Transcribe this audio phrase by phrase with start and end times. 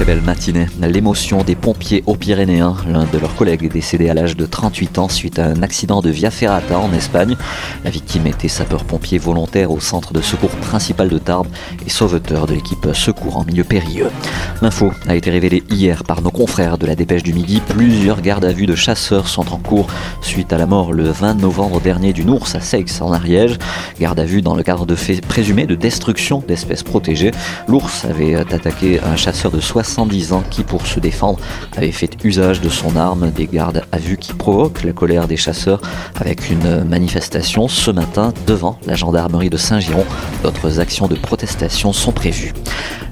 [0.00, 0.66] très belle matinée.
[0.80, 2.74] L'émotion des pompiers aux Pyrénéens.
[2.88, 6.00] L'un de leurs collègues est décédé à l'âge de 38 ans suite à un accident
[6.00, 7.36] de Via Ferrata en Espagne.
[7.84, 11.48] La victime était sapeur-pompier volontaire au centre de secours principal de Tarbes
[11.84, 14.10] et sauveteur de l'équipe secours en milieu périlleux.
[14.62, 17.60] L'info a été révélée hier par nos confrères de la Dépêche du Midi.
[17.68, 19.88] Plusieurs gardes à vue de chasseurs sont en cours
[20.22, 23.58] suite à la mort le 20 novembre dernier d'une ours à Seix en Ariège.
[24.00, 27.32] Garde à vue dans le cadre de faits présumés de destruction d'espèces protégées.
[27.68, 31.38] L'ours avait attaqué un chasseur de 60 110 ans qui, pour se défendre,
[31.76, 33.30] avait fait usage de son arme.
[33.30, 35.80] Des gardes à vue qui provoquent la colère des chasseurs
[36.14, 40.04] avec une manifestation ce matin devant la gendarmerie de Saint-Giron.
[40.42, 42.52] D'autres actions de protestation sont prévues.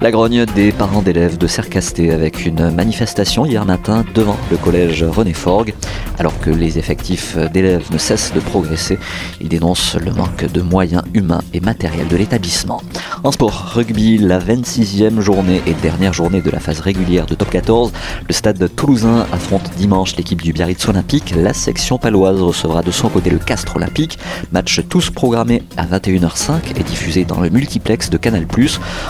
[0.00, 5.02] La grogne des parents d'élèves de Cercasté avec une manifestation hier matin devant le collège
[5.02, 5.74] René Forgue.
[6.20, 8.98] Alors que les effectifs d'élèves ne cessent de progresser,
[9.40, 12.80] ils dénoncent le manque de moyens humains et matériels de l'établissement.
[13.24, 17.92] En sport, rugby, la 26e journée et dernière journée de la régulière de top 14,
[18.28, 21.34] le stade toulousain affronte dimanche l'équipe du Biarritz Olympique.
[21.36, 24.18] La section paloise recevra de son côté le Castre Olympique.
[24.52, 28.46] Match tous programmés à 21h05 et diffusé dans le multiplex de Canal+.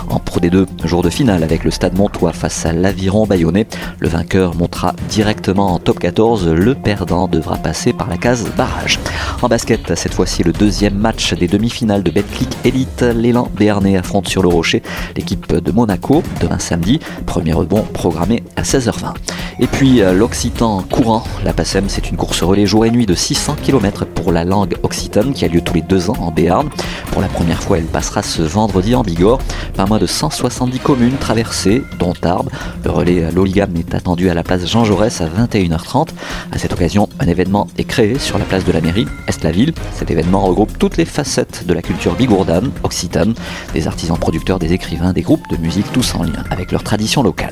[0.08, 3.66] En Pro D2, jour de finale avec le stade Montois face à l'Aviron Bayonnais.
[3.98, 6.48] Le vainqueur montera directement en top 14.
[6.48, 9.00] Le perdant devra passer par la case barrage.
[9.42, 13.02] En basket, cette fois-ci le deuxième match des demi-finales de Betclic Elite.
[13.02, 14.82] L'élan Béarnais affronte sur le rocher
[15.16, 17.00] l'équipe de Monaco demain samedi.
[17.26, 19.14] Premier rebond programmé à 16h20.
[19.60, 23.14] Et puis euh, l'Occitan courant, la PASSEM, c'est une course relais jour et nuit de
[23.14, 26.68] 600 km pour la langue occitane qui a lieu tous les deux ans en Béarn.
[27.10, 29.40] Pour la première fois, elle passera ce vendredi en Bigorre.
[29.74, 32.50] Pas moins de 170 communes traversées, dont Tarbes.
[32.84, 36.10] Le relais à l'Oligam est attendu à la place Jean Jaurès à 21h30.
[36.52, 39.74] À cette occasion, un événement est créé sur la place de la mairie, Est-la-Ville.
[39.92, 43.34] Cet événement regroupe toutes les facettes de la culture bigourdane, occitane,
[43.74, 47.22] des artisans producteurs, des écrivains, des groupes de musique, tous en lien avec leur tradition
[47.22, 47.50] locale.